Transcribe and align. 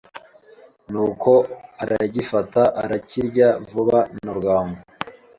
Ni 0.91 0.99
uko 1.07 1.31
aragifata 1.83 2.61
arakirya 2.83 3.47
vuba 3.69 3.99
nabwangu 4.23 4.79